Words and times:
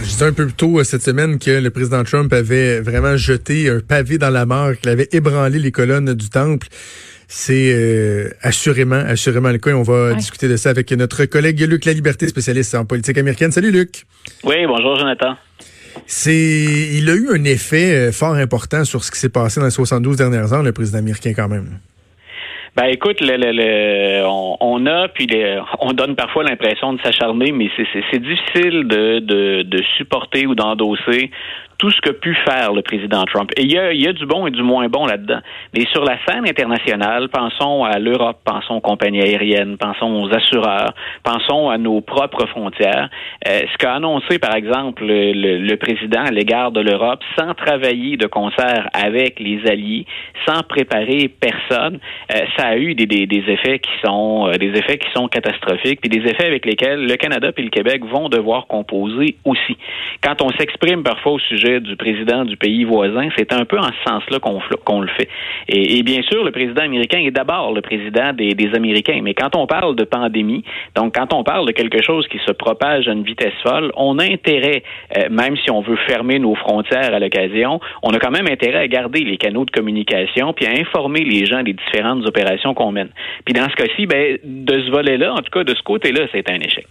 Je 0.00 0.04
disais 0.08 0.24
un 0.26 0.32
peu 0.32 0.44
plus 0.46 0.54
tôt 0.54 0.78
euh, 0.78 0.84
cette 0.84 1.02
semaine 1.02 1.38
que 1.38 1.50
le 1.50 1.70
président 1.70 2.04
Trump 2.04 2.32
avait 2.32 2.80
vraiment 2.80 3.16
jeté 3.16 3.68
un 3.70 3.80
pavé 3.80 4.18
dans 4.18 4.30
la 4.30 4.44
mort, 4.46 4.72
qu'il 4.80 4.90
avait 4.90 5.08
ébranlé 5.12 5.58
les 5.58 5.72
colonnes 5.72 6.12
du 6.14 6.28
temple. 6.28 6.68
C'est 7.26 7.72
euh, 7.74 8.28
assurément, 8.42 8.96
assurément 8.96 9.50
le 9.50 9.58
cas. 9.58 9.70
On 9.72 9.82
va 9.82 10.10
Ouais. 10.10 10.16
discuter 10.16 10.46
de 10.48 10.56
ça 10.56 10.70
avec 10.70 10.90
notre 10.92 11.24
collègue 11.24 11.60
Luc 11.62 11.84
Laliberté, 11.86 12.28
spécialiste 12.28 12.74
en 12.74 12.84
politique 12.84 13.16
américaine. 13.16 13.50
Salut 13.50 13.70
Luc. 13.70 14.04
Oui, 14.44 14.56
bonjour 14.66 14.96
Jonathan. 14.98 15.36
C'est, 16.06 16.34
il 16.92 17.08
a 17.08 17.14
eu 17.14 17.28
un 17.32 17.44
effet 17.44 17.94
euh, 18.08 18.12
fort 18.12 18.34
important 18.34 18.84
sur 18.84 19.04
ce 19.04 19.10
qui 19.10 19.18
s'est 19.18 19.28
passé 19.30 19.60
dans 19.60 19.66
les 19.66 19.72
72 19.72 20.16
dernières 20.16 20.52
heures, 20.52 20.62
le 20.62 20.72
président 20.72 20.98
américain 20.98 21.32
quand 21.34 21.48
même. 21.48 21.78
Ben 22.76 22.86
écoute, 22.86 23.20
le, 23.20 23.36
le, 23.36 23.52
le- 23.52 24.26
on, 24.26 24.56
on 24.60 24.86
a 24.86 25.06
puis 25.08 25.28
on 25.80 25.92
donne 25.92 26.16
parfois 26.16 26.42
l'impression 26.42 26.92
de 26.92 27.00
s'acharner, 27.02 27.52
mais 27.52 27.70
c'est- 27.76 27.86
difficile 28.18 28.88
de, 28.88 29.62
de 29.62 29.82
supporter 29.96 30.46
ou 30.46 30.56
d'endosser 30.56 31.30
tout 31.78 31.90
ce 31.90 32.00
que 32.00 32.10
pu 32.10 32.34
faire 32.46 32.72
le 32.72 32.82
président 32.82 33.24
Trump. 33.24 33.50
Et 33.56 33.62
il 33.62 33.72
y 33.72 33.78
a, 33.78 33.92
y 33.92 34.06
a 34.06 34.12
du 34.12 34.26
bon 34.26 34.46
et 34.46 34.50
du 34.50 34.62
moins 34.62 34.88
bon 34.88 35.06
là-dedans. 35.06 35.40
Mais 35.74 35.84
sur 35.92 36.04
la 36.04 36.16
scène 36.26 36.48
internationale, 36.48 37.28
pensons 37.28 37.84
à 37.84 37.98
l'Europe, 37.98 38.38
pensons 38.44 38.74
aux 38.76 38.80
compagnies 38.80 39.22
aériennes, 39.22 39.76
pensons 39.78 40.22
aux 40.22 40.32
assureurs, 40.34 40.92
pensons 41.22 41.68
à 41.70 41.78
nos 41.78 42.00
propres 42.00 42.46
frontières. 42.46 43.08
Euh, 43.48 43.60
ce 43.72 43.76
qu'a 43.78 43.94
annoncé, 43.94 44.38
par 44.38 44.54
exemple, 44.54 45.04
le, 45.04 45.32
le- 45.32 45.58
le 45.58 45.76
président 45.76 46.22
à 46.24 46.30
l'égard 46.30 46.70
de 46.72 46.80
l'Europe, 46.80 47.20
sans 47.38 47.54
travailler 47.54 48.16
de 48.16 48.26
concert 48.26 48.88
avec 48.92 49.40
les 49.40 49.60
alliés, 49.68 50.06
sans 50.46 50.62
préparer 50.62 51.28
personne, 51.40 51.98
euh, 52.34 52.40
ça 52.56 52.68
a 52.68 52.76
eu 52.76 52.94
des, 52.94 53.06
des, 53.06 53.26
des 53.26 53.44
effets 53.48 53.78
qui 53.78 53.90
sont 54.04 54.48
euh, 54.48 54.52
des 54.58 54.70
effets 54.78 54.98
qui 54.98 55.08
sont 55.14 55.28
catastrophiques, 55.28 56.00
puis 56.00 56.10
des 56.10 56.28
effets 56.30 56.46
avec 56.46 56.66
lesquels 56.66 57.04
le 57.06 57.16
Canada 57.16 57.50
et 57.56 57.62
le 57.62 57.70
Québec 57.70 58.02
vont 58.04 58.28
devoir 58.28 58.66
composer 58.66 59.36
aussi. 59.44 59.76
Quand 60.22 60.40
on 60.42 60.50
s'exprime 60.50 61.02
parfois 61.02 61.32
au 61.32 61.38
sujet 61.38 61.63
du 61.80 61.96
président 61.96 62.44
du 62.44 62.56
pays 62.56 62.84
voisin, 62.84 63.28
c'est 63.36 63.52
un 63.52 63.64
peu 63.64 63.78
en 63.78 63.88
ce 63.88 64.10
sens-là 64.10 64.38
qu'on 64.38 65.00
le 65.00 65.08
fait. 65.08 65.28
Et, 65.68 66.02
bien 66.02 66.22
sûr, 66.22 66.44
le 66.44 66.50
président 66.50 66.82
américain 66.82 67.18
est 67.18 67.30
d'abord 67.30 67.72
le 67.72 67.80
président 67.80 68.32
des, 68.32 68.54
des 68.54 68.74
Américains. 68.74 69.20
Mais 69.22 69.34
quand 69.34 69.56
on 69.56 69.66
parle 69.66 69.96
de 69.96 70.04
pandémie, 70.04 70.64
donc 70.94 71.14
quand 71.14 71.32
on 71.32 71.44
parle 71.44 71.66
de 71.66 71.72
quelque 71.72 72.02
chose 72.02 72.26
qui 72.28 72.38
se 72.46 72.52
propage 72.52 73.08
à 73.08 73.12
une 73.12 73.24
vitesse 73.24 73.54
folle, 73.62 73.92
on 73.96 74.18
a 74.18 74.24
intérêt, 74.24 74.82
euh, 75.16 75.28
même 75.30 75.56
si 75.56 75.70
on 75.70 75.80
veut 75.80 75.96
fermer 76.06 76.38
nos 76.38 76.54
frontières 76.54 77.14
à 77.14 77.18
l'occasion, 77.18 77.80
on 78.02 78.10
a 78.10 78.18
quand 78.18 78.30
même 78.30 78.46
intérêt 78.46 78.78
à 78.78 78.88
garder 78.88 79.20
les 79.20 79.36
canaux 79.36 79.64
de 79.64 79.70
communication 79.70 80.52
puis 80.52 80.66
à 80.66 80.70
informer 80.70 81.20
les 81.20 81.46
gens 81.46 81.62
des 81.62 81.72
différentes 81.72 82.26
opérations 82.26 82.74
qu'on 82.74 82.92
mène. 82.92 83.10
Puis 83.44 83.54
dans 83.54 83.68
ce 83.68 83.76
cas-ci, 83.76 84.06
ben, 84.06 84.38
de 84.44 84.80
ce 84.80 84.90
volet-là, 84.90 85.34
en 85.34 85.38
tout 85.38 85.50
cas 85.50 85.64
de 85.64 85.74
ce 85.74 85.82
côté-là, 85.82 86.26
c'est 86.32 86.50
un 86.50 86.60
échec. 86.60 86.86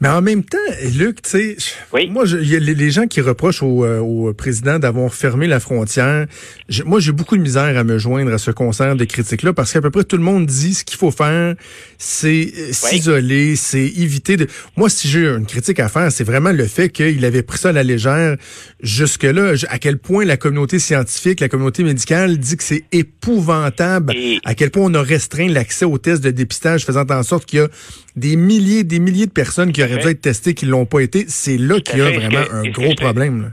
Mais 0.00 0.08
en 0.08 0.20
même 0.20 0.42
temps, 0.42 0.58
Luc, 0.96 1.22
tu 1.22 1.30
sais, 1.30 1.56
Oui. 1.92 2.10
moi, 2.10 2.24
je- 2.24 2.38
il 2.38 2.50
y 2.50 2.56
a 2.56 2.58
les, 2.58 2.90
gens 2.90 3.06
qui 3.06 3.20
reprochent 3.20 3.62
au, 3.62 3.84
euh, 3.84 4.00
au 4.00 4.32
président 4.34 4.78
d'avoir 4.78 5.14
fermé 5.14 5.46
la 5.46 5.60
frontière. 5.60 6.26
Je- 6.68 6.82
moi, 6.82 6.98
j'ai 7.00 7.12
beaucoup 7.12 7.36
de 7.36 7.42
misère 7.42 7.78
à 7.78 7.84
me 7.84 7.96
joindre 7.98 8.32
à 8.32 8.38
ce 8.38 8.50
concert 8.50 8.96
de 8.96 9.04
critiques-là 9.04 9.52
parce 9.52 9.72
qu'à 9.72 9.80
peu 9.80 9.90
près 9.90 10.04
tout 10.04 10.16
le 10.16 10.22
monde 10.22 10.46
dit 10.46 10.74
ce 10.74 10.84
qu'il 10.84 10.98
faut 10.98 11.10
faire, 11.12 11.54
c'est 11.98 12.52
euh, 12.58 12.72
s'isoler, 12.72 13.54
c'est 13.56 13.86
éviter 13.86 14.36
de. 14.36 14.48
Moi, 14.76 14.90
si 14.90 15.06
j'ai 15.08 15.26
une 15.26 15.46
critique 15.46 15.78
à 15.80 15.88
faire, 15.88 16.10
c'est 16.10 16.24
vraiment 16.24 16.52
le 16.52 16.66
fait 16.66 16.88
qu'il 16.90 17.24
avait 17.24 17.42
pris 17.42 17.58
ça 17.58 17.68
à 17.68 17.72
la 17.72 17.84
légère 17.84 18.36
jusque-là. 18.82 19.54
À 19.68 19.78
quel 19.78 19.98
point 19.98 20.24
la 20.24 20.36
communauté 20.36 20.78
scientifique, 20.80 21.40
la 21.40 21.48
communauté 21.48 21.84
médicale 21.84 22.38
dit 22.38 22.56
que 22.56 22.64
c'est 22.64 22.84
épouvantable. 22.92 24.12
Et- 24.16 24.40
À 24.44 24.54
quel 24.54 24.70
point 24.70 24.82
on 24.84 24.94
a 24.94 25.02
restreint 25.02 25.48
l'accès 25.48 25.84
aux 25.84 25.98
tests 25.98 26.22
de 26.22 26.30
dépistage, 26.30 26.84
faisant 26.84 27.04
en 27.08 27.22
sorte 27.22 27.46
qu'il 27.46 27.60
y 27.60 27.62
a 27.62 27.68
des 28.16 28.36
milliers, 28.36 28.84
des 28.84 28.98
milliers 28.98 29.26
de 29.26 29.30
personnes 29.30 29.43
qui 29.72 29.82
auraient 29.82 29.98
dû 29.98 30.08
être 30.08 30.20
testées 30.20 30.54
qui 30.54 30.66
l'ont 30.66 30.86
pas 30.86 31.00
été. 31.00 31.26
C'est 31.28 31.56
là 31.58 31.80
qu'il 31.80 31.98
y 31.98 32.02
a 32.02 32.10
vraiment 32.10 32.44
un 32.52 32.68
gros 32.70 32.94
problème. 32.94 33.42
là. 33.42 33.48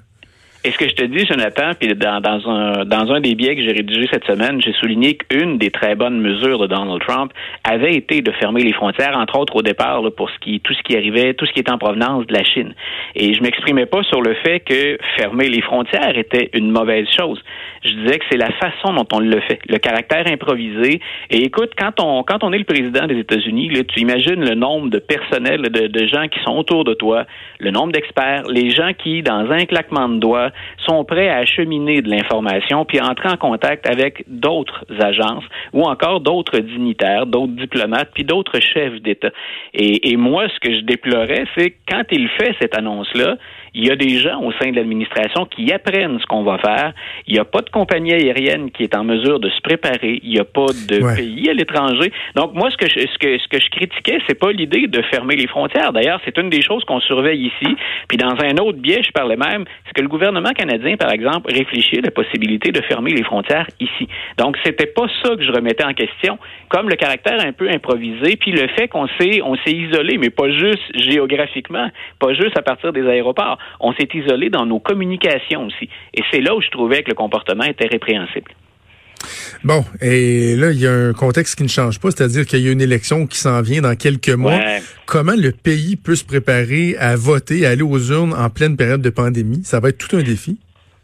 Et 0.63 0.71
ce 0.71 0.77
que 0.77 0.87
je 0.87 0.93
te 0.93 1.03
dis, 1.03 1.25
Jonathan, 1.25 1.71
puis 1.79 1.87
dans, 1.95 2.21
dans 2.21 2.47
un 2.47 2.85
dans 2.85 3.11
un 3.11 3.19
des 3.19 3.33
biais 3.33 3.55
que 3.55 3.63
j'ai 3.63 3.71
rédigé 3.71 4.07
cette 4.11 4.25
semaine, 4.25 4.61
j'ai 4.61 4.73
souligné 4.73 5.15
qu'une 5.15 5.57
des 5.57 5.71
très 5.71 5.95
bonnes 5.95 6.19
mesures 6.19 6.59
de 6.59 6.67
Donald 6.67 7.01
Trump 7.01 7.33
avait 7.63 7.95
été 7.95 8.21
de 8.21 8.31
fermer 8.33 8.61
les 8.61 8.73
frontières, 8.73 9.17
entre 9.17 9.39
autres 9.39 9.55
au 9.55 9.63
départ, 9.63 10.03
là, 10.03 10.11
pour 10.11 10.29
ce 10.29 10.37
qui 10.37 10.59
tout 10.59 10.73
ce 10.75 10.83
qui 10.83 10.95
arrivait, 10.95 11.33
tout 11.33 11.47
ce 11.47 11.51
qui 11.53 11.61
était 11.61 11.71
en 11.71 11.79
provenance 11.79 12.27
de 12.27 12.33
la 12.33 12.43
Chine. 12.43 12.75
Et 13.15 13.33
je 13.33 13.41
m'exprimais 13.41 13.87
pas 13.87 14.03
sur 14.03 14.21
le 14.21 14.35
fait 14.35 14.59
que 14.59 14.99
fermer 15.17 15.49
les 15.49 15.61
frontières 15.61 16.15
était 16.15 16.51
une 16.53 16.69
mauvaise 16.69 17.07
chose. 17.17 17.41
Je 17.83 17.93
disais 17.93 18.19
que 18.19 18.25
c'est 18.29 18.37
la 18.37 18.51
façon 18.51 18.93
dont 18.93 19.07
on 19.13 19.19
le 19.19 19.41
fait, 19.41 19.59
le 19.67 19.79
caractère 19.79 20.27
improvisé. 20.27 21.01
Et 21.31 21.43
écoute, 21.43 21.71
quand 21.75 21.99
on 21.99 22.21
quand 22.21 22.43
on 22.43 22.53
est 22.53 22.59
le 22.59 22.65
président 22.65 23.07
des 23.07 23.17
États-Unis, 23.17 23.71
tu 23.87 23.99
imagines 23.99 24.45
le 24.47 24.53
nombre 24.53 24.91
de 24.91 24.99
personnel, 24.99 25.61
de, 25.63 25.87
de 25.87 26.05
gens 26.05 26.27
qui 26.27 26.39
sont 26.43 26.55
autour 26.55 26.83
de 26.83 26.93
toi, 26.93 27.25
le 27.59 27.71
nombre 27.71 27.93
d'experts, 27.93 28.43
les 28.47 28.69
gens 28.69 28.91
qui, 28.93 29.23
dans 29.23 29.49
un 29.49 29.65
claquement 29.65 30.07
de 30.07 30.19
doigts, 30.19 30.50
sont 30.85 31.03
prêts 31.05 31.29
à 31.29 31.37
acheminer 31.37 32.01
de 32.01 32.09
l'information 32.09 32.85
puis 32.85 32.99
à 32.99 33.05
entrer 33.05 33.29
en 33.29 33.37
contact 33.37 33.87
avec 33.87 34.23
d'autres 34.27 34.85
agences 34.99 35.43
ou 35.73 35.83
encore 35.83 36.21
d'autres 36.21 36.59
dignitaires, 36.59 37.25
d'autres 37.25 37.53
diplomates 37.53 38.09
puis 38.13 38.23
d'autres 38.23 38.59
chefs 38.59 39.01
d'État. 39.01 39.31
Et, 39.73 40.15
moi, 40.17 40.47
ce 40.49 40.59
que 40.59 40.75
je 40.75 40.81
déplorais, 40.81 41.45
c'est 41.57 41.75
quand 41.87 42.03
il 42.11 42.27
fait 42.29 42.55
cette 42.59 42.77
annonce-là, 42.77 43.37
il 43.73 43.87
y 43.87 43.91
a 43.91 43.95
des 43.95 44.17
gens 44.19 44.41
au 44.41 44.51
sein 44.53 44.71
de 44.71 44.75
l'administration 44.75 45.45
qui 45.45 45.71
apprennent 45.71 46.19
ce 46.19 46.25
qu'on 46.25 46.43
va 46.43 46.57
faire. 46.57 46.93
Il 47.27 47.33
n'y 47.33 47.39
a 47.39 47.45
pas 47.45 47.61
de 47.61 47.69
compagnie 47.69 48.11
aérienne 48.13 48.69
qui 48.71 48.83
est 48.83 48.95
en 48.95 49.03
mesure 49.03 49.39
de 49.39 49.49
se 49.49 49.61
préparer. 49.61 50.19
Il 50.23 50.29
n'y 50.29 50.39
a 50.39 50.43
pas 50.43 50.65
de 50.89 51.01
Ouais. 51.01 51.15
pays 51.15 51.49
à 51.49 51.53
l'étranger. 51.53 52.11
Donc 52.35 52.53
moi, 52.53 52.69
ce 52.69 52.77
que 52.77 52.87
je, 52.89 52.99
ce 52.99 53.17
que 53.17 53.37
ce 53.37 53.47
que 53.47 53.59
je 53.61 53.69
critiquais, 53.69 54.19
c'est 54.27 54.37
pas 54.37 54.51
l'idée 54.51 54.87
de 54.87 55.01
fermer 55.03 55.35
les 55.35 55.47
frontières. 55.47 55.93
D'ailleurs, 55.93 56.19
c'est 56.25 56.37
une 56.37 56.49
des 56.49 56.61
choses 56.61 56.83
qu'on 56.83 56.99
surveille 56.99 57.45
ici. 57.47 57.75
Puis 58.09 58.17
dans 58.17 58.35
un 58.43 58.57
autre 58.57 58.77
biais, 58.79 59.01
je 59.03 59.11
parlais 59.11 59.37
même, 59.37 59.63
c'est 59.85 59.93
que 59.93 60.01
le 60.01 60.07
gouvernement 60.09 60.51
canadien, 60.51 60.97
par 60.97 61.11
exemple, 61.11 61.51
réfléchit 61.53 61.99
à 61.99 62.01
la 62.01 62.11
possibilité 62.11 62.71
de 62.71 62.81
fermer 62.81 63.11
les 63.11 63.23
frontières 63.23 63.67
ici. 63.79 64.07
Donc 64.37 64.57
c'était 64.65 64.85
pas 64.85 65.07
ça 65.23 65.35
que 65.35 65.43
je 65.43 65.51
remettais 65.51 65.85
en 65.85 65.93
question, 65.93 66.37
comme 66.69 66.89
le 66.89 66.95
caractère 66.95 67.39
un 67.39 67.53
peu 67.53 67.69
improvisé, 67.69 68.35
puis 68.35 68.51
le 68.51 68.67
fait 68.69 68.87
qu'on 68.89 69.07
s'est 69.19 69.41
on 69.43 69.55
s'est 69.57 69.71
isolé, 69.71 70.17
mais 70.17 70.29
pas 70.29 70.49
juste 70.49 70.83
géographiquement, 70.95 71.89
pas 72.19 72.33
juste 72.33 72.57
à 72.57 72.61
partir 72.61 72.91
des 72.93 73.07
aéroports. 73.07 73.57
On 73.79 73.93
s'est 73.93 74.09
isolé 74.13 74.49
dans 74.49 74.65
nos 74.65 74.79
communications 74.79 75.67
aussi. 75.67 75.89
Et 76.13 76.21
c'est 76.31 76.41
là 76.41 76.55
où 76.55 76.61
je 76.61 76.69
trouvais 76.69 77.03
que 77.03 77.09
le 77.09 77.15
comportement 77.15 77.63
était 77.63 77.87
répréhensible. 77.87 78.51
Bon, 79.63 79.85
et 80.01 80.55
là, 80.55 80.71
il 80.71 80.79
y 80.79 80.87
a 80.87 80.91
un 80.91 81.13
contexte 81.13 81.55
qui 81.55 81.63
ne 81.63 81.67
change 81.67 81.99
pas, 81.99 82.09
c'est-à-dire 82.09 82.45
qu'il 82.45 82.59
y 82.61 82.67
a 82.67 82.71
une 82.71 82.81
élection 82.81 83.27
qui 83.27 83.37
s'en 83.37 83.61
vient 83.61 83.81
dans 83.81 83.95
quelques 83.95 84.29
mois. 84.29 84.55
Ouais. 84.55 84.81
Comment 85.05 85.35
le 85.37 85.51
pays 85.51 85.95
peut 85.95 86.15
se 86.15 86.25
préparer 86.25 86.95
à 86.97 87.15
voter, 87.15 87.65
à 87.65 87.69
aller 87.69 87.83
aux 87.83 87.99
urnes 87.99 88.33
en 88.33 88.49
pleine 88.49 88.75
période 88.75 89.01
de 89.01 89.09
pandémie? 89.11 89.63
Ça 89.63 89.79
va 89.79 89.89
être 89.89 89.99
tout 89.99 90.15
un 90.15 90.23
défi. 90.23 90.57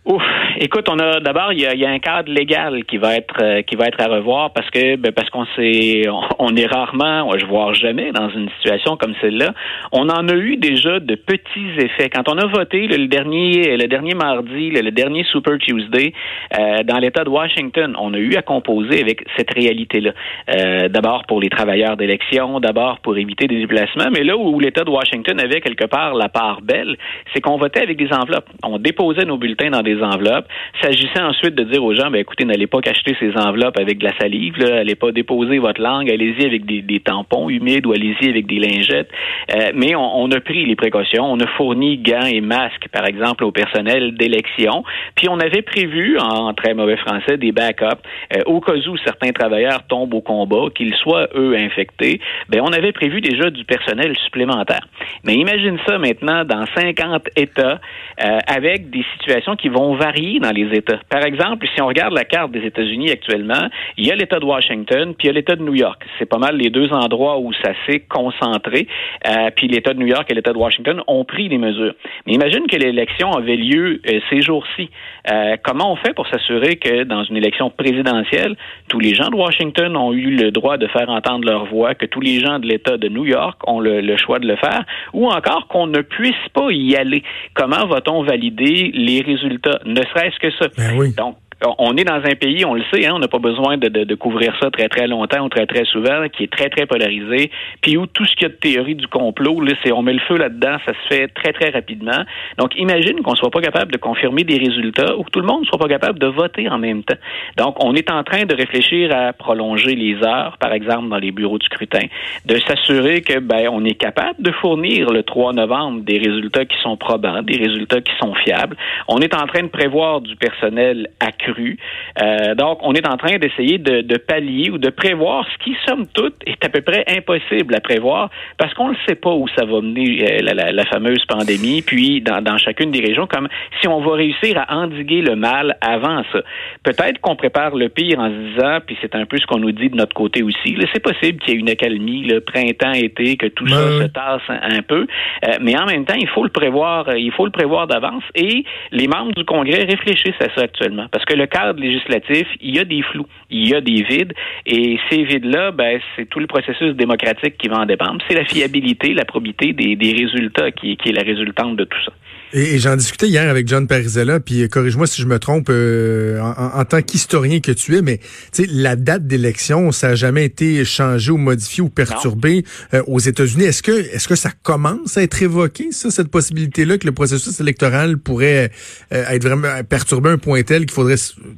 Ouf, 0.06 0.24
écoute, 0.60 0.88
on 0.90 1.00
a 1.00 1.20
d'abord 1.20 1.54
il 1.54 1.62
y 1.62 1.66
a, 1.66 1.76
y 1.76 1.86
a 1.86 1.90
un 1.90 2.00
cadre 2.00 2.32
légal 2.32 2.84
qui 2.86 2.98
va 2.98 3.16
être 3.16 3.36
euh, 3.42 3.62
qui 3.62 3.76
va 3.76 3.86
être 3.86 4.02
à 4.02 4.08
revoir 4.08 4.52
parce 4.52 4.70
que 4.70 4.96
ben, 4.96 5.12
parce 5.12 5.30
qu'on 5.30 5.46
s'est 5.56 6.04
on, 6.40 6.56
est 6.56 6.66
rarement, 6.66 7.32
je 7.38 7.46
voire 7.46 7.74
jamais 7.74 8.12
dans 8.12 8.30
une 8.30 8.50
situation 8.58 8.98
comme 8.98 9.14
celle-là. 9.22 9.54
On 9.92 10.10
en 10.10 10.28
a 10.28 10.34
eu 10.36 10.58
déjà 10.58 11.00
de 11.00 11.16
petits 11.16 11.70
effets. 11.78 12.10
Quand 12.10 12.30
on 12.30 12.38
a 12.38 12.46
voté 12.48 12.88
le, 12.88 12.98
le 12.98 13.08
dernier 13.08 13.78
le 13.78 13.88
dernier 13.88 14.14
mardi, 14.14 14.70
le, 14.70 14.82
le 14.82 14.92
dernier 14.92 15.24
Super 15.26 15.58
Tuesday 15.60 16.14
euh, 16.58 16.84
dans 16.84 16.98
l'État 16.98 17.24
de 17.24 17.30
Washington, 17.30 17.96
on 18.00 18.14
a 18.14 18.18
eu 18.18 18.36
à 18.36 18.42
composer 18.42 19.02
avec 19.02 19.24
cette 19.38 19.54
réalité-là. 19.54 20.12
Euh, 20.56 20.90
d'abord 20.90 21.26
pour 21.28 21.42
les 21.42 21.50
travailleurs 21.50 21.98
d'élection, 21.98 22.60
d'abord 22.60 23.00
pour 23.00 23.18
éviter 23.18 23.48
des 23.48 23.58
déplacements, 23.58 24.10
mais 24.12 24.24
là 24.24 24.36
où 24.38 24.60
l'État 24.60 24.84
de 24.84 24.90
Washington 24.90 25.40
avait 25.40 25.62
quelque 25.62 25.86
part 25.86 26.14
la 26.16 26.30
part 26.30 26.62
belle, 26.62 26.98
c'est 27.34 27.42
qu'on 27.42 27.58
votait 27.58 27.82
avec 27.82 27.98
des 27.98 28.12
enveloppes. 28.14 28.50
On 28.64 28.78
déposait 28.80 29.26
nos 29.26 29.38
bulletins 29.38 29.70
dans 29.70 29.82
des 29.82 30.02
enveloppes. 30.02 30.47
S'agissait 30.82 31.22
ensuite 31.22 31.56
de 31.56 31.64
dire 31.64 31.84
aux 31.84 31.94
gens, 31.94 32.10
ben 32.12 32.20
écoutez, 32.20 32.46
n'allez 32.46 32.68
pas 32.68 32.82
cacheter 32.82 33.16
ces 33.20 33.36
enveloppes 33.38 33.80
avec 33.80 33.98
de 33.98 34.06
la 34.06 34.18
salive, 34.18 34.58
là, 34.58 34.80
allez 34.80 34.96
pas 34.96 35.12
déposer 35.12 35.60
votre 35.60 35.82
langue, 35.82 36.10
allez-y 36.10 36.46
avec 36.46 36.66
des, 36.66 37.00
tampons 37.00 37.50
humides 37.50 37.86
ou 37.86 37.94
allez-y 37.94 38.30
avec 38.30 38.48
des 38.48 38.60
lingettes. 38.60 39.10
Euh, 39.56 39.72
mais 39.74 39.96
on, 39.96 40.24
on, 40.24 40.32
a 40.32 40.40
pris 40.40 40.66
les 40.66 40.76
précautions, 40.76 41.24
on 41.26 41.40
a 41.40 41.48
fourni 41.56 41.98
gants 41.98 42.26
et 42.26 42.42
masques, 42.42 42.88
par 42.92 43.06
exemple, 43.06 43.44
au 43.44 43.52
personnel 43.52 44.16
d'élection, 44.16 44.84
puis 45.16 45.30
on 45.30 45.40
avait 45.40 45.62
prévu, 45.62 46.18
en 46.20 46.54
très 46.54 46.74
mauvais 46.74 46.98
français, 46.98 47.38
des 47.38 47.52
backups 47.52 48.02
euh, 48.36 48.42
au 48.46 48.60
cas 48.60 48.74
où 48.74 48.98
certains 48.98 49.32
travailleurs 49.32 49.84
tombent 49.88 50.14
au 50.14 50.22
combat, 50.22 50.68
qu'ils 50.74 50.96
soient 50.96 51.28
eux 51.36 51.56
infectés. 51.56 52.20
Ben 52.50 52.62
on 52.62 52.72
avait 52.72 52.92
prévu 52.92 53.22
déjà 53.22 53.50
du 53.50 53.66
personnel 53.66 54.16
supplémentaire. 54.26 54.88
Mais 55.24 55.36
imagine 55.36 55.78
ça 55.88 55.98
maintenant 55.98 56.46
dans 56.46 56.66
50 56.76 57.30
États 57.36 57.80
euh, 58.24 58.40
avec 58.48 58.90
des 58.90 59.04
situations 59.18 59.56
qui 59.56 59.70
vont 59.70 59.96
varier 59.96 60.37
dans 60.40 60.52
les 60.52 60.76
États. 60.78 61.00
Par 61.10 61.24
exemple, 61.24 61.68
si 61.74 61.82
on 61.82 61.88
regarde 61.88 62.14
la 62.14 62.26
carte 62.26 62.52
des 62.52 62.66
États-Unis 62.66 63.12
actuellement, 63.12 63.70
il 63.98 64.08
y 64.08 64.12
a 64.12 64.16
l'État 64.16 64.40
de 64.40 64.46
Washington, 64.46 65.14
puis 65.18 65.26
il 65.26 65.28
y 65.28 65.30
a 65.30 65.34
l'État 65.34 65.56
de 65.56 65.64
New 65.64 65.76
York. 65.76 66.04
C'est 66.20 66.26
pas 66.26 66.38
mal 66.38 66.58
les 66.58 66.70
deux 66.70 66.92
endroits 66.92 67.40
où 67.40 67.54
ça 67.54 67.72
s'est 67.86 68.04
concentré. 68.10 68.88
Euh, 69.28 69.50
puis 69.56 69.68
l'État 69.68 69.94
de 69.94 70.00
New 70.00 70.08
York 70.08 70.26
et 70.30 70.34
l'État 70.34 70.54
de 70.54 70.58
Washington 70.58 71.02
ont 71.08 71.26
pris 71.26 71.50
des 71.50 71.58
mesures. 71.58 71.94
Mais 72.26 72.34
imagine 72.34 72.68
que 72.68 72.78
l'élection 72.78 73.32
avait 73.34 73.56
lieu 73.56 74.02
euh, 74.08 74.20
ces 74.30 74.42
jours-ci. 74.42 74.90
Euh, 75.32 75.56
comment 75.64 75.92
on 75.92 75.96
fait 75.96 76.14
pour 76.14 76.28
s'assurer 76.28 76.78
que 76.78 77.04
dans 77.04 77.24
une 77.24 77.38
élection 77.38 77.70
présidentielle, 77.70 78.56
tous 78.90 79.00
les 79.00 79.14
gens 79.14 79.30
de 79.30 79.36
Washington 79.36 79.96
ont 79.98 80.14
eu 80.14 80.32
le 80.32 80.52
droit 80.52 80.78
de 80.78 80.88
faire 80.88 81.10
entendre 81.10 81.46
leur 81.46 81.66
voix, 81.66 81.96
que 81.96 82.06
tous 82.06 82.22
les 82.22 82.40
gens 82.40 82.60
de 82.60 82.68
l'État 82.68 82.98
de 82.98 83.08
New 83.10 83.26
York 83.26 83.60
ont 83.68 83.80
le, 83.80 84.18
choix 84.18 84.40
de 84.40 84.48
le 84.48 84.56
faire, 84.56 84.84
ou 85.14 85.28
encore 85.28 85.68
qu'on 85.68 85.88
ne 85.88 86.02
puisse 86.02 86.34
pas 86.54 86.72
y 86.72 86.96
aller? 86.96 87.24
Comment 87.54 87.86
va-t-on 87.88 88.24
valider 88.24 88.92
les 88.94 89.22
résultats? 89.22 89.80
Ne 89.86 90.02
serait-ce 90.02 90.27
que 90.40 90.52
ça? 90.52 90.68
Ben 90.78 90.98
oui. 90.98 91.14
Donc, 91.14 91.38
on 91.80 91.98
est 91.98 92.04
dans 92.04 92.22
un 92.24 92.36
pays, 92.36 92.66
on 92.66 92.76
le 92.76 92.84
sait, 92.94 93.06
hein, 93.06 93.14
on 93.16 93.20
n'a 93.20 93.28
pas 93.28 93.40
besoin 93.40 93.78
de, 93.78 93.88
de, 93.88 94.16
couvrir 94.16 94.56
ça 94.62 94.70
très 94.70 94.88
très 94.90 95.08
longtemps 95.08 95.46
ou 95.46 95.50
très 95.50 95.66
très 95.66 95.86
souvent, 95.86 96.28
qui 96.30 96.44
est 96.44 96.52
très 96.52 96.70
très 96.70 96.86
polarisé, 96.86 97.52
puis 97.82 97.98
où 97.98 98.06
tout 98.06 98.26
ce 98.26 98.34
qu'il 98.36 98.44
y 98.44 98.46
a 98.46 98.50
de 98.50 98.54
théorie 98.54 98.96
du 98.96 99.08
complot, 99.08 99.62
là, 99.62 99.74
c'est 99.84 99.92
on 99.92 100.04
met 100.04 100.14
le 100.14 100.20
feu 100.20 100.38
là-dedans, 100.38 100.78
ça 100.86 100.94
se 100.94 101.16
fait 101.16 101.28
très 101.30 101.54
très 101.54 101.70
rapidement. 101.70 102.24
Donc 102.58 102.76
imagine 102.78 103.22
qu'on 103.22 103.36
soit 103.36 103.50
pas 103.50 103.62
capable 103.62 103.92
de 103.92 103.98
confirmer 103.98 104.44
des 104.44 104.58
résultats 104.58 105.18
ou 105.18 105.24
que 105.24 105.32
tout 105.32 105.40
le 105.40 105.48
monde 105.48 105.66
soit 105.66 105.80
pas 105.80 105.88
capable 105.88 106.20
de 106.20 106.28
voter 106.28 106.70
en 106.70 106.78
même 106.78 107.04
temps. 107.04 107.18
Donc 107.58 107.84
on 107.84 107.96
est 107.96 108.12
en 108.12 108.24
train 108.24 108.46
de 108.46 108.56
réfléchir 108.56 109.16
à 109.16 109.34
prolonger 109.34 109.96
les 109.96 110.16
heures, 110.24 110.58
par 110.60 110.74
exemple 110.74 111.10
dans 111.10 111.18
les 111.18 111.32
bureaux 111.32 111.58
de 111.58 111.64
scrutin, 111.64 112.06
de 112.46 112.60
s'assurer 112.68 113.22
que 113.22 113.40
ben 113.40 113.68
on 113.72 113.84
est 113.84 113.96
capable 113.96 114.42
de 114.42 114.52
fournir 114.52 115.10
le 115.10 115.24
3 115.24 115.54
novembre 115.54 116.02
des 116.02 116.20
résultats 116.20 116.66
qui 116.66 116.78
sont 116.84 116.98
probants, 116.98 117.42
des 117.42 117.58
résultats 117.58 118.02
qui 118.02 118.14
sont 118.20 118.36
fiables. 118.36 118.78
On 119.08 119.20
est 119.20 119.34
en 119.34 119.48
train 119.48 119.64
de 119.64 119.70
prévoir 119.70 120.22
du 120.22 120.36
personnel 120.36 121.10
accru 121.20 121.47
euh, 121.50 122.56
donc, 122.56 122.80
on 122.82 122.94
est 122.94 123.08
en 123.08 123.18
train 123.18 123.38
d'essayer 123.38 123.78
de, 123.78 124.18
pallier 124.18 124.70
ou 124.72 124.78
de 124.78 124.90
prévoir 124.90 125.46
ce 125.52 125.64
qui, 125.64 125.76
somme 125.88 126.06
toute, 126.08 126.36
est 126.46 126.64
à 126.64 126.70
peu 126.70 126.82
près 126.82 127.04
impossible 127.08 127.76
à 127.76 127.80
prévoir 127.80 128.30
parce 128.58 128.74
qu'on 128.74 128.90
ne 128.90 128.96
sait 129.08 129.16
pas 129.16 129.32
où 129.32 129.48
ça 129.50 129.66
va 129.66 129.82
mener 129.82 130.42
euh, 130.42 130.54
la, 130.54 130.86
fameuse 130.86 131.24
pandémie, 131.26 131.82
puis 131.82 132.22
dans, 132.22 132.58
chacune 132.58 132.92
des 132.92 133.02
régions, 133.02 133.28
comme 133.28 133.48
si 133.82 133.88
on 133.88 134.02
va 134.02 134.16
réussir 134.16 134.58
à 134.58 134.78
endiguer 134.78 135.22
le 135.22 135.36
mal 135.36 135.78
avant 135.82 136.24
ça. 136.32 136.40
Peut-être 136.84 137.20
qu'on 137.22 137.36
prépare 137.36 137.76
le 137.76 137.90
pire 137.90 138.20
en 138.20 138.30
se 138.30 138.36
disant, 138.36 138.80
puis 138.86 138.98
c'est 139.02 139.16
un 139.16 139.26
peu 139.26 139.38
ce 139.38 139.46
qu'on 139.46 139.60
nous 139.60 139.72
dit 139.72 139.90
de 139.90 139.96
notre 139.96 140.14
côté 140.14 140.44
aussi, 140.44 140.78
c'est 140.94 141.04
possible 141.04 141.40
qu'il 141.40 141.54
y 141.54 141.58
ait 141.58 141.60
une 141.60 141.70
accalmie, 141.70 142.24
le 142.24 142.42
printemps, 142.42 142.94
été, 142.94 143.38
que 143.38 143.48
tout 143.48 143.68
ça 143.68 143.76
se 143.76 144.08
tasse 144.08 144.42
un, 144.50 144.82
peu, 144.82 145.06
euh, 145.46 145.52
mais 145.62 145.78
en 145.78 145.86
même 145.86 146.06
temps, 146.06 146.16
il 146.18 146.28
faut 146.28 146.44
le 146.44 146.50
prévoir, 146.50 147.16
il 147.16 147.32
faut 147.32 147.46
le 147.46 147.52
prévoir 147.52 147.88
d'avance 147.88 148.24
et 148.36 148.64
les 148.92 149.08
membres 149.08 149.34
du 149.34 149.46
Congrès 149.46 149.84
réfléchissent 149.84 150.42
à 150.42 150.54
ça 150.56 150.62
actuellement. 150.62 151.08
Parce 151.12 151.26
que 151.26 151.34
le 151.38 151.48
cadre 151.48 151.80
législatif, 151.80 152.48
il 152.62 152.76
y 152.76 152.80
a 152.80 152.84
des 152.84 153.02
flous, 153.02 153.28
il 153.50 153.68
y 153.68 153.76
a 153.76 153.82
des 153.82 154.04
vides, 154.04 154.34
et 154.66 155.00
ces 155.10 155.24
vides-là, 155.24 155.72
ben, 155.72 156.00
c'est 156.16 156.28
tout 156.28 156.40
le 156.40 156.48
processus 156.48 156.96
démocratique 156.96 157.58
qui 157.58 157.68
va 157.68 157.80
en 157.80 157.86
dépendre. 157.86 158.22
C'est 158.28 158.36
la 158.36 158.46
fiabilité, 158.46 159.14
la 159.14 159.26
probité 159.26 159.74
des, 159.74 160.14
résultats 160.14 160.72
qui, 160.72 160.98
qui 160.98 161.10
est 161.10 161.14
la 161.14 161.24
résultante 161.24 161.76
de 161.76 161.84
tout 161.84 162.00
ça. 162.06 162.12
Et, 162.54 162.80
j'en 162.80 162.96
discutais 162.96 163.28
hier 163.28 163.50
avec 163.50 163.68
John 163.68 163.88
Parizella, 163.88 164.40
puis 164.40 164.64
euh, 164.64 164.68
corrige-moi 164.68 165.06
si 165.06 165.22
je 165.22 165.28
me 165.28 165.38
trompe 165.38 165.68
euh, 165.70 166.40
en, 166.40 166.86
tant 166.86 167.02
qu'historien 167.02 167.60
que 167.60 167.72
tu 167.74 167.98
es, 167.98 168.02
mais 168.02 168.22
la 168.70 168.96
date 168.96 169.28
d'élection, 169.28 169.92
ça 169.92 170.10
n'a 170.10 170.16
jamais 170.16 170.46
été 170.46 170.86
changé 170.86 171.32
ou 171.32 171.38
modifié 171.38 171.84
ou 171.84 171.90
perturbé 171.90 172.64
euh, 172.94 173.04
aux 173.08 173.20
États-Unis. 173.20 173.66
Est-ce 173.66 173.84
que 173.84 173.92
est-ce 173.92 174.28
que 174.28 174.36
ça 174.36 174.52
commence 174.64 175.18
à 175.18 175.24
être 175.24 175.42
évoqué, 175.42 175.92
ça, 175.92 176.10
cette 176.10 176.30
possibilité-là, 176.30 176.98
que 176.98 177.06
le 177.06 177.12
processus 177.12 177.60
électoral 177.60 178.18
pourrait 178.18 178.72
être 179.12 179.44
vraiment 179.44 179.84
perturbé 179.84 180.30
à 180.30 180.34
un 180.34 180.38
point 180.38 180.64
tel 180.64 180.86
qu'il 180.86 180.92
faudrait 180.92 181.18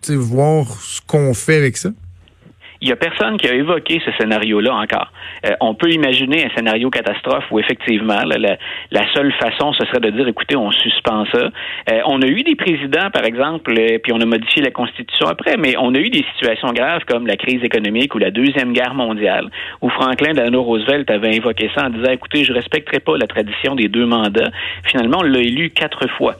voir 0.09 0.81
ce 0.81 1.01
qu'on 1.05 1.33
fait 1.33 1.55
avec 1.55 1.77
ça? 1.77 1.91
Il 2.81 2.87
n'y 2.87 2.93
a 2.93 2.95
personne 2.95 3.35
qui 3.37 3.49
a 3.49 3.53
évoqué 3.53 4.01
ce 4.05 4.11
scénario-là 4.17 4.73
encore. 4.73 5.11
Euh, 5.45 5.51
on 5.59 5.73
peut 5.73 5.91
imaginer 5.91 6.45
un 6.45 6.49
scénario 6.55 6.89
catastrophe 6.89 7.43
où 7.51 7.59
effectivement 7.59 8.21
la, 8.23 8.57
la, 8.91 9.13
seule 9.13 9.33
façon 9.33 9.73
ce 9.73 9.85
serait 9.87 9.99
de 9.99 10.11
dire 10.11 10.29
écoutez 10.29 10.55
on 10.55 10.71
suspend 10.71 11.25
ça. 11.25 11.49
Euh, 11.91 11.99
on 12.05 12.21
a 12.21 12.25
eu 12.25 12.41
des 12.43 12.55
présidents 12.55 13.09
par 13.11 13.25
exemple 13.25 13.73
euh, 13.77 13.99
puis 14.01 14.13
on 14.13 14.21
a 14.21 14.25
modifié 14.25 14.61
la 14.61 14.71
constitution 14.71 15.27
après, 15.27 15.57
mais 15.57 15.75
on 15.77 15.93
a 15.93 15.97
eu 15.97 16.09
des 16.09 16.23
situations 16.33 16.71
graves 16.71 17.03
comme 17.05 17.27
la 17.27 17.35
crise 17.35 17.61
économique 17.65 18.15
ou 18.15 18.17
la 18.17 18.31
deuxième 18.31 18.71
guerre 18.71 18.93
mondiale 18.93 19.49
où 19.81 19.89
Franklin 19.89 20.31
Delano 20.31 20.63
Roosevelt 20.63 21.11
avait 21.11 21.35
invoqué 21.35 21.69
ça 21.75 21.87
en 21.87 21.89
disant 21.89 22.11
écoutez 22.11 22.45
je 22.45 22.53
respecterai 22.53 23.01
pas 23.01 23.17
la 23.17 23.27
tradition 23.27 23.75
des 23.75 23.89
deux 23.89 24.05
mandats. 24.05 24.51
Finalement 24.85 25.17
on 25.19 25.23
l'a 25.23 25.39
élu 25.39 25.71
quatre 25.71 26.07
fois. 26.11 26.35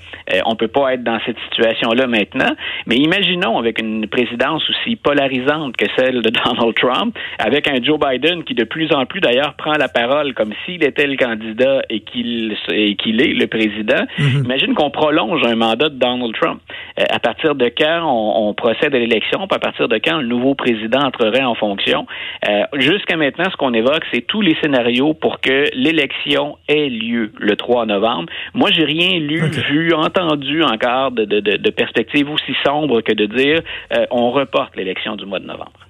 on 0.45 0.55
peut 0.55 0.69
pas 0.69 0.93
être 0.93 1.03
dans 1.03 1.19
cette 1.25 1.37
situation-là 1.49 2.07
maintenant, 2.07 2.55
mais 2.87 2.95
imaginons 2.95 3.57
avec 3.57 3.81
une 3.81 4.07
présidence 4.07 4.63
aussi 4.69 4.95
polarisante 4.95 5.75
que 5.75 5.85
celle 5.97 6.21
de 6.21 6.28
Donald 6.29 6.75
Trump, 6.75 7.17
avec 7.37 7.67
un 7.67 7.81
Joe 7.81 7.99
Biden 7.99 8.43
qui 8.43 8.53
de 8.53 8.63
plus 8.63 8.91
en 8.93 9.05
plus 9.05 9.19
d'ailleurs 9.19 9.53
prend 9.55 9.73
la 9.73 9.87
parole 9.87 10.33
comme 10.33 10.53
s'il 10.65 10.83
était 10.83 11.07
le 11.07 11.17
candidat 11.17 11.81
et 11.89 12.01
qu'il 12.01 12.55
qu'il 12.97 13.21
est 13.21 13.33
le 13.33 13.47
président. 13.47 14.05
Mhm. 14.17 14.45
Imagine 14.45 14.73
qu'on 14.73 14.89
prolonge 14.89 15.41
un 15.45 15.55
mandat 15.55 15.89
de 15.89 15.95
Donald 15.95 16.33
Trump. 16.39 16.59
Euh, 16.99 17.03
à 17.09 17.19
partir 17.19 17.55
de 17.55 17.69
quand 17.69 18.01
on, 18.05 18.53
procède 18.53 18.93
à 18.93 18.99
l'élection, 18.99 19.43
à 19.43 19.59
partir 19.59 19.87
de 19.87 19.97
quand 20.03 20.17
le 20.17 20.27
nouveau 20.27 20.55
président 20.55 20.99
entrerait 20.99 21.43
en 21.43 21.55
fonction? 21.55 22.05
Euh, 22.47 22.63
jusqu'à 22.73 23.15
maintenant, 23.15 23.45
ce 23.49 23.55
qu'on 23.55 23.73
évoque, 23.73 24.03
c'est 24.11 24.21
tous 24.21 24.41
les 24.41 24.55
scénarios 24.61 25.13
pour 25.13 25.39
que 25.39 25.65
l'élection 25.73 26.57
ait 26.67 26.89
lieu 26.89 27.31
le 27.39 27.55
3 27.55 27.85
novembre. 27.85 28.29
Moi, 28.53 28.69
j'ai 28.71 28.85
rien 28.85 29.19
lu, 29.19 29.41
vu, 29.69 29.93
entendu 29.93 30.63
encore 30.63 31.11
de, 31.11 31.25
de, 31.25 31.39
de, 31.39 31.69
perspectives 31.69 32.29
aussi 32.29 32.53
sombres 32.65 33.01
que 33.01 33.13
de 33.13 33.25
dire 33.25 33.61
euh, 33.95 34.05
on 34.11 34.31
reporte 34.31 34.75
l'élection 34.75 35.15
du 35.15 35.25
mois 35.25 35.39
de 35.39 35.45
novembre. 35.45 35.88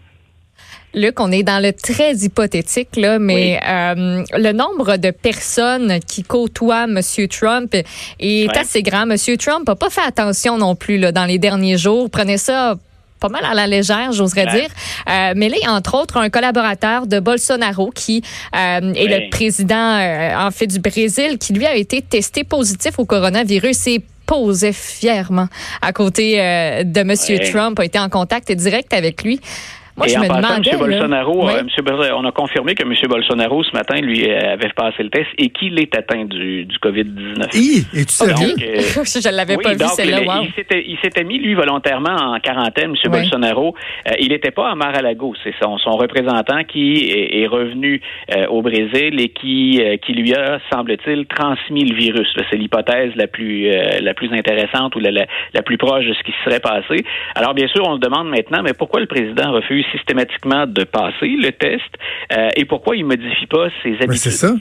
Luc, 0.95 1.19
on 1.19 1.31
est 1.31 1.43
dans 1.43 1.61
le 1.61 1.71
très 1.71 2.15
hypothétique, 2.15 2.95
là, 2.95 3.19
mais 3.19 3.59
euh, 3.63 4.23
le 4.33 4.51
nombre 4.53 4.97
de 4.97 5.11
personnes 5.11 5.99
qui 5.99 6.23
côtoient 6.23 6.85
M. 6.85 6.99
Trump 7.29 7.75
est 8.19 8.57
assez 8.57 8.81
grand. 8.81 9.07
M. 9.07 9.15
Trump 9.37 9.67
n'a 9.67 9.75
pas 9.75 9.91
fait 9.91 10.01
attention 10.01 10.57
non 10.57 10.75
plus 10.75 10.97
là, 10.97 11.11
dans 11.11 11.25
les 11.25 11.37
derniers 11.37 11.77
jours. 11.77 12.09
Prenez 12.09 12.37
ça 12.37 12.75
pas 13.19 13.29
mal 13.29 13.45
à 13.45 13.53
la 13.53 13.67
légère, 13.67 14.13
j'oserais 14.13 14.47
dire. 14.47 14.69
Euh, 15.09 15.33
mais 15.35 15.49
là, 15.49 15.57
entre 15.67 15.95
autres, 15.95 16.17
un 16.17 16.29
collaborateur 16.29 17.05
de 17.05 17.19
Bolsonaro 17.19 17.91
qui 17.91 18.23
euh, 18.55 18.93
est 18.93 19.07
le 19.07 19.29
président, 19.29 20.47
en 20.47 20.49
fait, 20.49 20.67
du 20.67 20.79
Brésil, 20.79 21.37
qui 21.37 21.53
lui 21.53 21.67
a 21.67 21.75
été 21.75 22.01
testé 22.01 22.43
positif 22.43 22.97
au 22.97 23.05
coronavirus 23.05 23.87
et 23.87 24.01
posait 24.25 24.73
fièrement 24.73 25.49
à 25.81 25.91
côté 25.91 26.37
de 26.37 26.99
M. 26.99 27.15
Trump, 27.51 27.79
a 27.79 27.85
été 27.85 27.99
en 27.99 28.09
contact 28.09 28.51
direct 28.51 28.93
avec 28.93 29.23
lui. 29.23 29.39
Moi, 29.99 30.07
et 30.07 30.11
je 30.11 30.17
en 30.17 30.21
me 30.21 30.27
passant, 30.29 30.61
M. 30.63 30.79
Bolsonaro, 30.79 31.49
euh, 31.49 32.11
on 32.15 32.23
a 32.23 32.31
confirmé 32.31 32.73
que 32.73 32.83
M. 32.83 32.93
Bolsonaro, 33.09 33.63
ce 33.65 33.71
matin, 33.73 33.99
lui, 33.99 34.29
euh, 34.29 34.53
avait 34.53 34.69
passé 34.69 35.03
le 35.03 35.09
test 35.09 35.27
et 35.37 35.49
qu'il 35.49 35.77
est 35.77 35.93
atteint 35.93 36.23
du, 36.23 36.63
du 36.63 36.77
COVID-19. 36.77 37.89
Et 37.93 38.05
tu 38.05 38.13
savais? 38.13 38.31
Euh, 38.31 38.79
je 39.03 39.27
ne 39.29 39.35
l'avais 39.35 39.57
pas 39.57 39.73
vu, 39.73 39.85
celle-là. 39.95 40.41
Il 40.71 40.97
s'était 41.03 41.23
mis, 41.25 41.37
lui, 41.39 41.53
volontairement 41.53 42.15
en 42.15 42.39
quarantaine, 42.39 42.91
M. 42.91 43.11
Bolsonaro. 43.11 43.75
il 44.19 44.29
n'était 44.29 44.51
pas 44.51 44.69
à 44.69 44.75
Mar-a-Lago. 44.75 45.33
C'est 45.43 45.53
son, 45.61 45.77
son, 45.79 45.91
représentant 45.91 46.63
qui 46.63 47.11
est, 47.11 47.47
revenu 47.47 48.01
au 48.49 48.61
Brésil 48.61 49.19
et 49.19 49.29
qui, 49.29 49.81
qui 50.01 50.13
lui 50.13 50.33
a, 50.33 50.59
semble-t-il, 50.71 51.25
transmis 51.25 51.83
le 51.83 51.95
virus. 51.95 52.27
C'est 52.49 52.55
l'hypothèse 52.57 53.11
la 53.15 53.27
plus, 53.27 53.69
la 54.01 54.13
plus 54.13 54.31
intéressante 54.31 54.95
ou 54.95 54.99
la, 54.99 55.11
la, 55.11 55.25
la 55.53 55.61
plus 55.61 55.77
proche 55.77 56.05
de 56.05 56.13
ce 56.13 56.23
qui 56.23 56.33
serait 56.45 56.61
passé. 56.61 57.03
Alors, 57.35 57.53
bien 57.53 57.67
sûr, 57.67 57.83
on 57.85 57.95
se 57.95 57.99
demande 57.99 58.29
maintenant, 58.29 58.61
mais 58.63 58.73
pourquoi 58.73 59.01
le 59.01 59.07
président 59.07 59.51
refuse 59.51 59.85
systématiquement 59.91 60.65
de 60.67 60.83
passer 60.83 61.27
le 61.27 61.51
test 61.51 61.83
euh, 62.31 62.49
et 62.55 62.65
pourquoi 62.65 62.95
il 62.95 63.05
modifie 63.05 63.47
pas 63.47 63.69
ses 63.83 63.93
habitudes. 63.95 64.15
c'est 64.15 64.31
ça. 64.31 64.53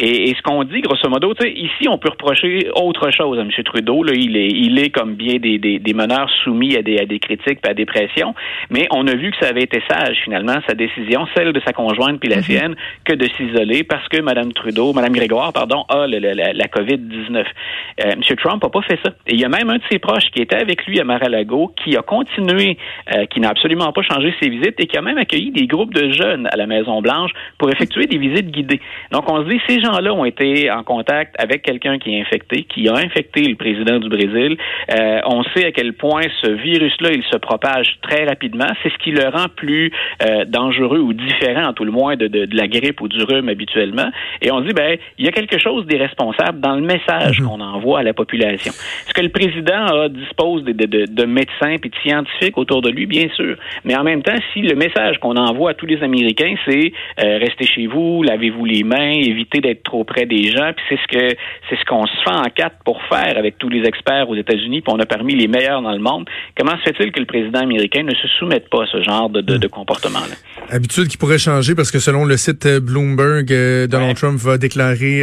Et, 0.00 0.32
ce 0.36 0.42
qu'on 0.42 0.62
dit, 0.62 0.80
grosso 0.80 1.08
modo, 1.08 1.34
ici, 1.44 1.88
on 1.88 1.98
peut 1.98 2.10
reprocher 2.10 2.70
autre 2.76 3.10
chose 3.10 3.36
à 3.36 3.42
M. 3.42 3.50
Trudeau. 3.64 4.04
Là, 4.04 4.12
il 4.14 4.36
est, 4.36 4.46
il 4.46 4.78
est 4.78 4.90
comme 4.90 5.14
bien 5.14 5.38
des, 5.38 5.58
des, 5.58 5.80
des 5.80 5.92
meneurs 5.92 6.30
soumis 6.44 6.76
à 6.76 6.82
des, 6.82 7.00
à 7.00 7.04
des 7.04 7.18
critiques 7.18 7.58
et 7.64 7.68
à 7.68 7.74
des 7.74 7.84
pressions, 7.84 8.32
mais 8.70 8.86
on 8.92 9.08
a 9.08 9.14
vu 9.16 9.32
que 9.32 9.36
ça 9.40 9.48
avait 9.48 9.64
été 9.64 9.82
sage 9.90 10.18
finalement 10.22 10.54
sa 10.68 10.74
décision, 10.74 11.26
celle 11.36 11.52
de 11.52 11.60
sa 11.66 11.72
conjointe 11.72 12.20
puis 12.20 12.28
la 12.28 12.36
mhm. 12.36 12.42
sienne, 12.42 12.76
que 13.04 13.12
de 13.12 13.26
s'isoler 13.36 13.82
parce 13.82 14.06
que 14.08 14.20
Mme 14.20 14.52
Trudeau, 14.52 14.92
Mme 14.92 15.12
Grégoire, 15.12 15.52
pardon, 15.52 15.84
a 15.88 16.06
la, 16.06 16.68
COVID-19. 16.68 17.38
Euh, 17.38 18.12
M. 18.12 18.20
Trump 18.36 18.62
n'a 18.62 18.68
pas 18.68 18.82
fait 18.82 19.00
ça. 19.04 19.10
Et 19.26 19.34
il 19.34 19.40
y 19.40 19.44
a 19.44 19.48
même 19.48 19.68
un 19.68 19.78
de 19.78 19.82
ses 19.90 19.98
proches 19.98 20.30
qui 20.32 20.42
était 20.42 20.60
avec 20.60 20.86
lui 20.86 21.00
à 21.00 21.04
Mar-a-Lago 21.04 21.72
qui 21.82 21.96
a 21.96 22.02
continué, 22.02 22.78
euh, 23.12 23.26
qui 23.26 23.40
n'a 23.40 23.48
absolument 23.48 23.92
pas 23.92 24.02
changé 24.02 24.32
ses 24.40 24.48
visites 24.48 24.78
et 24.78 24.86
qui 24.86 24.96
a 24.96 25.02
même 25.02 25.18
accueilli 25.18 25.50
des 25.50 25.66
groupes 25.66 25.92
de 25.92 26.12
jeunes 26.12 26.48
à 26.52 26.56
la 26.56 26.66
Maison-Blanche 26.66 27.32
pour 27.58 27.68
effectuer 27.70 28.06
des 28.06 28.18
visites 28.18 28.52
guidées. 28.52 28.80
Donc, 29.10 29.28
on 29.28 29.42
se 29.42 29.48
dit, 29.48 29.60
ces 29.66 29.80
gens-là 29.92 30.12
ont 30.12 30.24
été 30.24 30.70
en 30.70 30.82
contact 30.82 31.34
avec 31.38 31.62
quelqu'un 31.62 31.98
qui 31.98 32.14
est 32.14 32.20
infecté, 32.20 32.64
qui 32.64 32.88
a 32.88 32.94
infecté 32.94 33.42
le 33.42 33.56
président 33.56 33.98
du 33.98 34.08
Brésil. 34.08 34.56
Euh, 34.90 35.20
on 35.26 35.42
sait 35.54 35.66
à 35.66 35.72
quel 35.72 35.92
point 35.94 36.22
ce 36.42 36.50
virus-là, 36.50 37.10
il 37.12 37.22
se 37.24 37.36
propage 37.36 37.98
très 38.02 38.24
rapidement. 38.24 38.68
C'est 38.82 38.90
ce 38.90 38.98
qui 38.98 39.10
le 39.10 39.28
rend 39.28 39.48
plus 39.54 39.92
euh, 40.22 40.44
dangereux 40.44 41.00
ou 41.00 41.12
différent, 41.12 41.72
tout 41.72 41.84
le 41.84 41.92
moins, 41.92 42.16
de, 42.16 42.26
de, 42.26 42.56
la 42.56 42.68
grippe 42.68 43.00
ou 43.00 43.08
du 43.08 43.22
rhume 43.22 43.48
habituellement. 43.48 44.10
Et 44.42 44.50
on 44.50 44.60
dit, 44.60 44.72
ben, 44.72 44.98
il 45.18 45.24
y 45.24 45.28
a 45.28 45.32
quelque 45.32 45.58
chose 45.58 45.86
d'irresponsable 45.86 46.60
dans 46.60 46.74
le 46.74 46.82
message 46.82 47.40
mhm. 47.40 47.48
qu'on 47.48 47.60
envoie 47.60 48.00
à 48.00 48.02
la 48.02 48.12
population. 48.12 48.72
Est-ce 48.72 49.14
que 49.14 49.22
le 49.22 49.30
président 49.30 49.86
a, 49.86 50.08
dispose 50.08 50.64
de, 50.64 50.72
de, 50.72 51.06
de 51.06 51.24
médecins 51.24 51.70
et 51.70 51.78
de 51.78 51.90
scientifiques 52.02 52.58
autour 52.58 52.82
de 52.82 52.90
lui? 52.90 53.06
Bien 53.06 53.28
sûr. 53.34 53.56
Mais 53.84 53.96
en 53.96 54.04
même 54.04 54.22
temps, 54.22 54.36
si 54.52 54.60
le 54.60 54.74
message 54.74 55.18
qu'on 55.18 55.36
envoie 55.36 55.70
à 55.70 55.74
tous 55.74 55.86
les 55.86 56.02
Américains, 56.02 56.54
c'est 56.66 56.92
euh, 57.22 57.38
restez 57.38 57.66
chez 57.66 57.86
vous, 57.86 58.22
lavez-vous 58.22 58.64
les 58.64 58.82
mains, 58.84 59.12
évitez 59.12 59.60
d'être 59.60 59.77
trop 59.82 60.04
près 60.04 60.26
des 60.26 60.50
gens, 60.50 60.72
puis 60.74 60.84
c'est 60.88 60.96
ce 60.96 61.18
que 61.18 61.36
c'est 61.68 61.76
ce 61.76 61.84
qu'on 61.84 62.06
se 62.06 62.12
fait 62.24 62.34
en 62.34 62.44
quatre 62.54 62.76
pour 62.84 63.00
faire 63.08 63.36
avec 63.36 63.58
tous 63.58 63.68
les 63.68 63.86
experts 63.86 64.28
aux 64.28 64.36
États-Unis, 64.36 64.80
puis 64.80 64.92
on 64.94 64.98
a 64.98 65.06
parmi 65.06 65.34
les 65.34 65.48
meilleurs 65.48 65.82
dans 65.82 65.92
le 65.92 65.98
monde. 66.00 66.26
Comment 66.58 66.76
se 66.78 66.82
fait-il 66.84 67.12
que 67.12 67.20
le 67.20 67.26
président 67.26 67.60
américain 67.60 68.02
ne 68.02 68.14
se 68.14 68.28
soumette 68.38 68.68
pas 68.70 68.82
à 68.82 68.86
ce 68.86 69.02
genre 69.02 69.30
de, 69.30 69.40
de, 69.40 69.56
de 69.56 69.66
comportement-là? 69.66 70.36
Habitude 70.70 71.08
qui 71.08 71.16
pourrait 71.16 71.38
changer 71.38 71.74
parce 71.74 71.90
que 71.90 71.98
selon 71.98 72.24
le 72.24 72.36
site 72.36 72.66
euh, 72.66 72.80
Bloomberg, 72.80 73.50
euh, 73.52 73.86
Donald 73.86 74.16
Trump 74.16 74.38
va 74.38 74.58
déclarer 74.58 75.22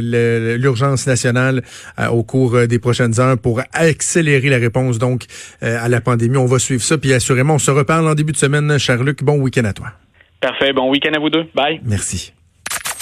l'urgence 0.00 1.06
nationale 1.06 1.62
au 2.10 2.22
cours 2.22 2.66
des 2.66 2.78
prochaines 2.78 3.20
heures 3.20 3.38
pour 3.38 3.60
accélérer 3.72 4.48
la 4.48 4.58
réponse 4.58 4.98
donc 4.98 5.24
à 5.60 5.88
la 5.88 6.00
pandémie. 6.00 6.36
On 6.36 6.46
va 6.46 6.58
suivre 6.58 6.82
ça, 6.82 6.98
puis 6.98 7.12
assurément, 7.12 7.54
on 7.54 7.58
se 7.58 7.70
reparle 7.70 8.06
en 8.08 8.14
début 8.14 8.32
de 8.32 8.36
semaine. 8.36 8.78
Cher 8.78 9.02
Luc, 9.02 9.22
bon 9.22 9.38
week-end 9.40 9.64
à 9.64 9.72
toi. 9.72 9.88
Parfait. 10.40 10.72
Bon 10.72 10.90
week-end 10.90 11.12
à 11.14 11.18
vous 11.18 11.30
deux. 11.30 11.46
Bye. 11.54 11.80
Merci. 11.84 12.32